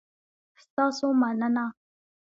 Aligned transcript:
ستاسو 0.63 1.05
مننه؟ 1.21 1.65